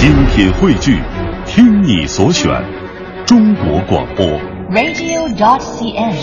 [0.00, 0.98] 精品汇聚，
[1.44, 2.50] 听你所选，
[3.26, 4.24] 中国广播。
[4.70, 6.16] radio.dot.cn，。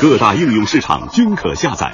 [0.00, 1.92] 各大应用市场均可下载。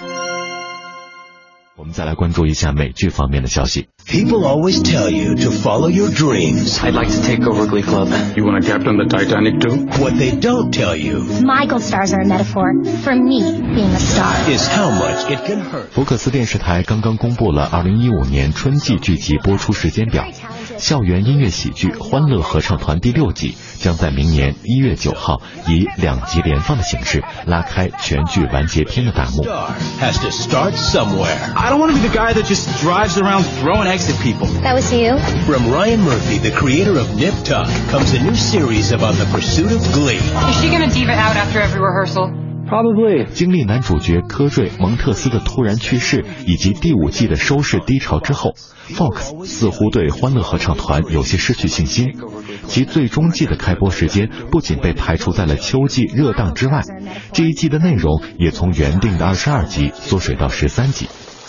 [1.74, 3.88] 我们再来关注一下美剧方面的消息。
[4.06, 6.79] People always tell you to follow your dreams.
[6.81, 8.08] I'd like to take over Glee Club.
[8.37, 9.87] You want to captain the Titanic too?
[9.99, 13.40] What they don't tell you My gold stars are a metaphor for me
[13.74, 14.51] being a star.
[14.51, 15.88] is how much it can hurt.
[15.92, 20.27] 福克斯电视台刚刚公布了2015年春季剧集播出时间表，
[20.77, 29.44] 校园音乐喜剧《欢乐合唱团》第六季将在明年1月9号以两集连放的形式拉开全剧完结篇的大幕。
[29.44, 31.38] Star has to start somewhere.
[31.55, 34.48] I don't want to be the guy that just drives around throwing eggs at people.
[34.62, 35.18] That was you?
[35.46, 39.72] From Ryan Murphy, the creator of Nip Tuck, comes a new series about the pursuit
[39.72, 40.22] of glee.
[40.50, 42.48] Is she gonna diva out after every rehearsal?
[43.35, 48.55] 经历男主角科瑞·蒙特斯的突然去世以及第五季的收视低潮之后
[48.89, 52.15] ，Fox 似乎对《欢乐合唱团》有些失去信心。
[52.66, 56.83] 其最终季的开播时间不仅被排除在了秋季热档之外，
[57.33, 61.09] 这一季的内容也从原定的二十二集缩水到十三集。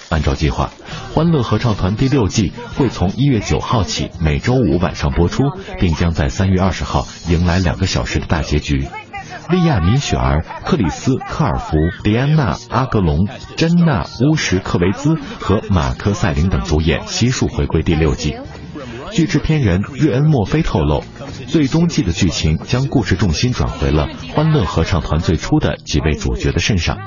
[0.10, 0.72] 按照计划，
[1.16, 5.44] 《欢乐合唱团》第六季会从一月九号起每周五晚上播出，
[5.80, 8.86] 并将在三月二十号迎来两个小时的大结局。
[9.50, 13.28] 利亚·米雪儿、克里斯·科尔福、迪安娜·阿格隆、
[13.58, 18.36] 珍娜·乌什克维兹和马克·塞林等主演悉数回归第六季。
[19.12, 21.04] 据制片人瑞恩·墨菲透露，
[21.48, 26.98] 最终季的剧情将故事重心转回了《欢乐合唱团》最初的几位主角的身上。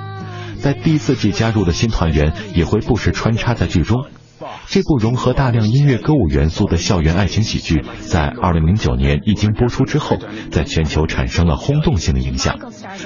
[0.61, 4.07] 在第四季加入的新团员也会不时穿插在剧中。
[4.67, 10.19] 这部融合大量音乐歌舞元素的校园爱情喜剧，在二零零九年一经播出之后，
[10.51, 12.59] 在全球产生了轰动性的影响。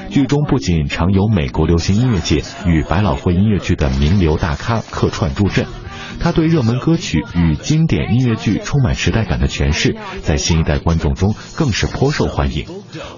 [0.08, 5.66] 剧中不仅常有美国流行音乐界与百老汇音乐剧的名流大咖客串助阵。
[6.20, 12.66] 他对热门歌曲与经典音乐剧充满时代感的诠释，在新一代观众中更是颇受欢迎。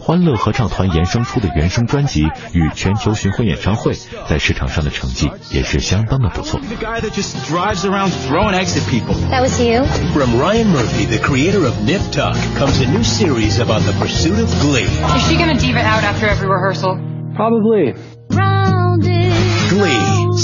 [0.00, 2.22] 欢乐合唱团衍生出的原声专辑
[2.52, 3.92] 与全球巡回演唱会，
[4.28, 6.60] 在市场上的成绩也是相当的不错。
[6.60, 9.14] The guy that just drives around throwing eggs at people.
[9.30, 9.84] That was you?
[10.12, 14.38] From Ryan Murphy, the creator of Nip Tuck, comes a new series about the pursuit
[14.38, 14.86] of glee.
[15.16, 16.98] Is she gonna diva out after every rehearsal?
[17.34, 17.94] Probably.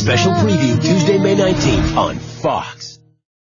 [0.08, 2.97] Special preview Tuesday, May 19th on Fox.